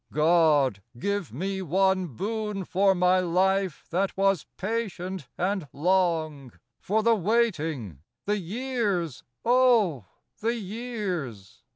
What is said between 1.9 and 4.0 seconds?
boon for my life